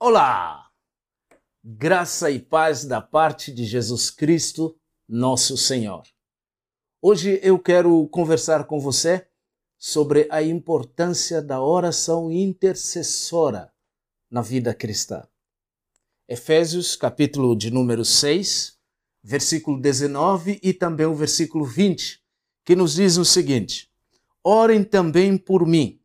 [0.00, 0.70] Olá!
[1.64, 4.78] Graça e paz da parte de Jesus Cristo,
[5.08, 6.04] nosso Senhor.
[7.02, 9.26] Hoje eu quero conversar com você
[9.76, 13.72] sobre a importância da oração intercessora
[14.30, 15.26] na vida cristã.
[16.28, 18.78] Efésios, capítulo de número 6,
[19.20, 22.22] versículo 19 e também o versículo 20,
[22.64, 23.90] que nos diz o seguinte:
[24.44, 26.00] Orem também por mim,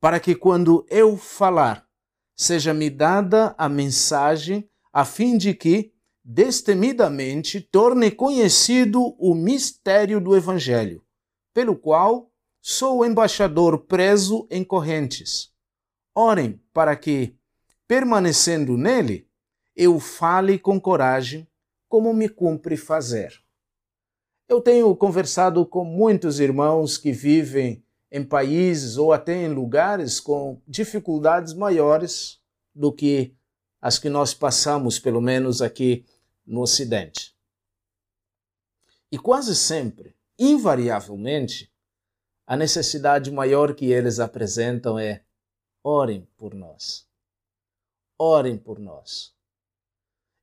[0.00, 1.90] para que quando eu falar,
[2.36, 5.92] seja-me dada a mensagem, a fim de que,
[6.24, 11.04] destemidamente, torne conhecido o mistério do Evangelho,
[11.52, 12.30] pelo qual
[12.60, 15.52] sou embaixador preso em correntes.
[16.14, 17.36] Orem para que,
[17.88, 19.28] permanecendo nele,
[19.74, 21.48] eu fale com coragem,
[21.88, 23.32] como me cumpre fazer.
[24.48, 27.84] Eu tenho conversado com muitos irmãos que vivem
[28.14, 32.38] em países ou até em lugares com dificuldades maiores
[32.74, 33.34] do que
[33.80, 36.04] as que nós passamos, pelo menos aqui
[36.46, 37.34] no Ocidente.
[39.10, 41.72] E quase sempre, invariavelmente,
[42.46, 45.24] a necessidade maior que eles apresentam é:
[45.82, 47.08] orem por nós.
[48.18, 49.34] Orem por nós.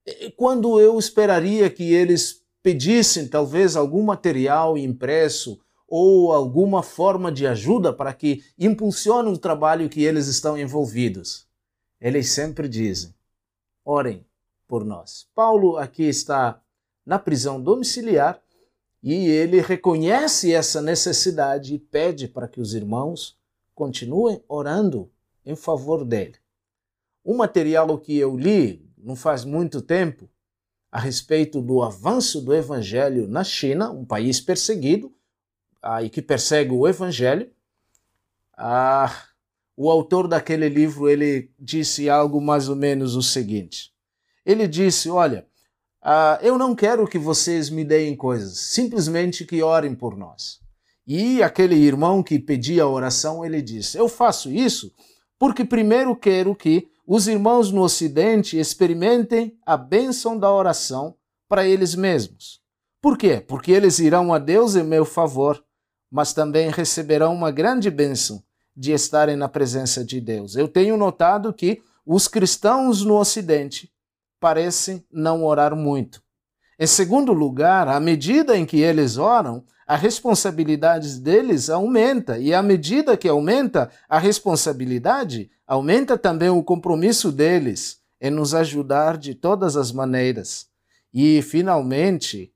[0.07, 7.47] E quando eu esperaria que eles pedissem talvez algum material impresso ou alguma forma de
[7.47, 11.47] ajuda para que impulsione o trabalho que eles estão envolvidos.
[11.99, 13.13] Eles sempre dizem:
[13.83, 14.25] orem
[14.67, 15.27] por nós.
[15.33, 16.61] Paulo aqui está
[17.05, 18.41] na prisão domiciliar
[19.01, 23.37] e ele reconhece essa necessidade e pede para que os irmãos
[23.73, 25.09] continuem orando
[25.45, 26.35] em favor dele.
[27.25, 30.29] Um material que eu li não faz muito tempo
[30.91, 35.13] a respeito do avanço do evangelho na China, um país perseguido,
[35.81, 37.49] ah, e que persegue o Evangelho.
[38.57, 39.23] Ah,
[39.75, 43.91] o autor daquele livro ele disse algo mais ou menos o seguinte.
[44.45, 45.47] Ele disse: Olha,
[46.01, 50.59] ah, eu não quero que vocês me deem coisas, simplesmente que orem por nós.
[51.07, 54.93] E aquele irmão que pedia a oração, ele disse: Eu faço isso
[55.39, 61.15] porque primeiro quero que os irmãos no Ocidente experimentem a bênção da oração
[61.47, 62.61] para eles mesmos.
[63.01, 63.39] Por quê?
[63.39, 65.63] Porque eles irão a Deus em meu favor
[66.11, 68.43] mas também receberão uma grande bênção
[68.75, 70.55] de estarem na presença de Deus.
[70.55, 73.91] Eu tenho notado que os cristãos no Ocidente
[74.39, 76.21] parecem não orar muito.
[76.79, 82.61] Em segundo lugar, à medida em que eles oram, a responsabilidade deles aumenta, e à
[82.61, 89.75] medida que aumenta a responsabilidade, aumenta também o compromisso deles em nos ajudar de todas
[89.75, 90.67] as maneiras.
[91.13, 92.53] E, finalmente,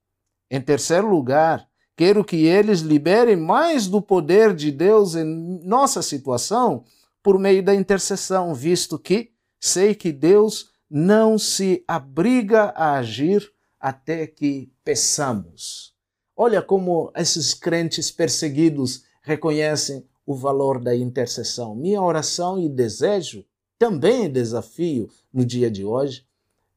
[0.49, 5.25] em terceiro lugar, Quero que eles liberem mais do poder de Deus em
[5.63, 6.83] nossa situação
[7.21, 14.25] por meio da intercessão, visto que sei que Deus não se abriga a agir até
[14.25, 15.93] que peçamos.
[16.35, 21.75] Olha como esses crentes perseguidos reconhecem o valor da intercessão.
[21.75, 23.45] Minha oração e desejo,
[23.77, 26.25] também desafio no dia de hoje,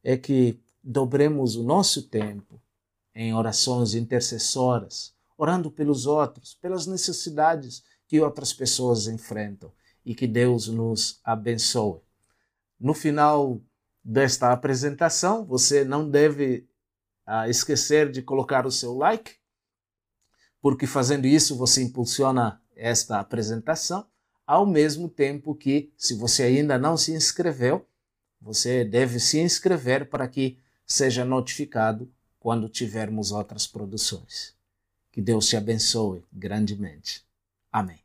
[0.03, 2.61] é que dobremos o nosso tempo
[3.19, 9.73] em orações intercessoras, orando pelos outros, pelas necessidades que outras pessoas enfrentam
[10.05, 11.99] e que Deus nos abençoe.
[12.79, 13.59] No final
[14.03, 16.69] desta apresentação, você não deve
[17.25, 19.33] ah, esquecer de colocar o seu like,
[20.61, 24.05] porque fazendo isso você impulsiona esta apresentação,
[24.45, 27.83] ao mesmo tempo que, se você ainda não se inscreveu,
[28.39, 32.07] você deve se inscrever para que seja notificado
[32.47, 34.55] quando tivermos outras produções.
[35.11, 37.21] Que Deus te abençoe grandemente.
[37.69, 37.99] Amém.